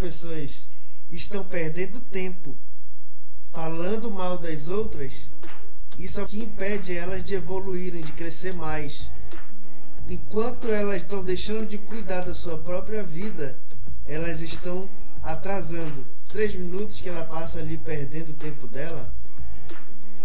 pessoas 0.00 0.66
estão 1.10 1.44
perdendo 1.44 2.00
tempo 2.00 2.56
falando 3.52 4.10
mal 4.10 4.38
das 4.38 4.68
outras, 4.68 5.28
isso 5.98 6.20
é 6.20 6.22
o 6.22 6.26
que 6.26 6.40
impede 6.40 6.96
elas 6.96 7.22
de 7.22 7.34
evoluírem, 7.34 8.02
de 8.02 8.12
crescer 8.12 8.54
mais. 8.54 9.10
Enquanto 10.08 10.68
elas 10.68 11.02
estão 11.02 11.22
deixando 11.22 11.66
de 11.66 11.76
cuidar 11.76 12.22
da 12.22 12.34
sua 12.34 12.58
própria 12.58 13.02
vida, 13.02 13.58
elas 14.06 14.40
estão 14.40 14.88
atrasando. 15.22 16.06
Três 16.28 16.54
minutos 16.54 17.00
que 17.00 17.08
ela 17.08 17.24
passa 17.24 17.58
ali 17.58 17.76
perdendo 17.76 18.30
o 18.30 18.34
tempo 18.34 18.66
dela, 18.66 19.14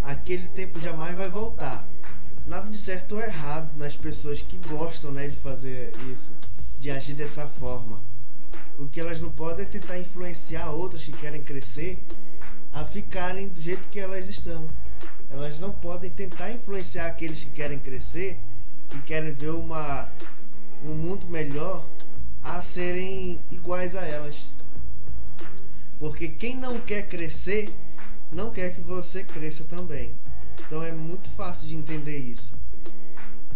aquele 0.04 0.48
tempo 0.50 0.80
jamais 0.80 1.18
vai 1.18 1.30
voltar. 1.30 1.86
Nada 2.46 2.70
de 2.70 2.78
certo 2.78 3.16
ou 3.16 3.21
errado 3.21 3.76
nas 3.76 3.98
pessoas 3.98 4.42
que 4.42 4.57
gostam 4.70 5.12
né, 5.12 5.28
de 5.28 5.36
fazer 5.38 5.92
isso, 6.12 6.34
de 6.80 6.92
agir 6.92 7.16
dessa 7.16 7.48
forma. 7.48 8.00
O 8.78 8.88
que 8.88 9.00
elas 9.00 9.20
não 9.20 9.32
podem 9.32 9.66
é 9.66 9.68
tentar 9.68 9.98
influenciar 9.98 10.70
outras 10.71 11.04
que 11.04 11.13
querem 11.13 11.41
crescer 11.41 11.98
a 12.73 12.84
ficarem 12.84 13.48
do 13.48 13.62
jeito 13.62 13.88
que 13.88 13.99
elas 13.99 14.27
estão. 14.27 14.68
Elas 15.30 15.59
não 15.59 15.72
podem 15.72 16.12
tentar 16.12 16.52
influenciar 16.52 17.08
aqueles 17.08 17.44
que 17.44 17.52
querem 17.52 17.80
crescer, 17.80 18.38
que 18.90 19.02
querem 19.04 19.32
ver 19.32 19.52
uma, 19.52 20.09
um 20.84 20.94
mundo 20.94 21.26
melhor, 21.27 21.88
a 22.44 22.62
serem 22.62 23.40
iguais 23.49 23.96
a 23.96 24.05
elas. 24.05 24.52
Porque 25.98 26.27
quem 26.27 26.57
não 26.57 26.80
quer 26.80 27.07
crescer, 27.07 27.73
não 28.30 28.52
quer 28.52 28.76
que 28.76 28.82
você 28.82 29.23
cresça 29.23 29.63
também. 29.63 30.13
Então 30.60 30.84
é 30.84 30.91
muito 30.91 31.30
fácil 31.32 31.68
de 31.68 31.76
entender 31.76 32.18
isso. 32.18 32.55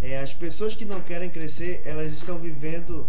É, 0.02 0.18
as 0.20 0.34
pessoas 0.34 0.76
que 0.76 0.86
não 0.86 1.02
querem 1.02 1.30
crescer, 1.30 1.82
elas 1.84 2.14
estão 2.14 2.40
vivendo 2.40 3.06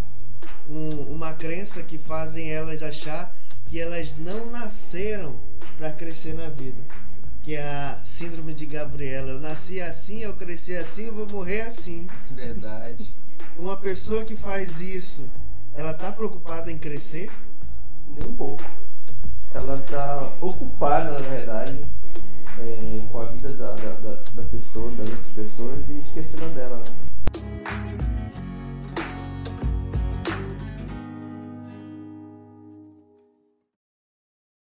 uma 1.31 1.37
crença 1.37 1.81
que 1.85 1.97
fazem 1.97 2.51
elas 2.51 2.83
achar 2.83 3.33
que 3.67 3.79
elas 3.79 4.17
não 4.19 4.51
nasceram 4.51 5.37
para 5.79 5.93
crescer 5.93 6.35
na 6.35 6.51
vida. 6.51 6.83
Que 7.45 7.55
é 7.55 7.63
a 7.63 8.01
síndrome 8.03 8.53
de 8.53 8.67
Gabriela. 8.67 9.31
Eu 9.31 9.41
nasci 9.41 9.81
assim, 9.81 10.19
eu 10.19 10.35
cresci 10.35 10.75
assim, 10.75 11.07
eu 11.07 11.15
vou 11.15 11.29
morrer 11.29 11.63
assim. 11.63 12.09
Verdade. 12.33 13.09
Uma 13.57 13.77
pessoa 13.77 14.25
que 14.25 14.35
faz 14.35 14.81
isso, 14.81 15.31
ela 15.75 15.95
tá 15.95 16.11
preocupada 16.11 16.71
em 16.71 16.79
crescer? 16.79 17.31
Nem 18.09 18.29
um 18.29 18.35
pouco. 18.35 18.65
Ela 19.55 19.79
tá 19.89 20.33
ocupada, 20.41 21.13
na 21.13 21.29
verdade, 21.29 21.85
é, 22.59 23.03
com 23.11 23.21
a 23.21 23.27
vida 23.27 23.53
da, 23.53 23.75
da, 23.75 24.23
da 24.35 24.43
pessoa, 24.49 24.91
das 24.93 25.09
outras 25.09 25.33
pessoas 25.35 25.79
e 25.89 26.01
esquecendo 26.01 26.49
dela. 26.57 26.60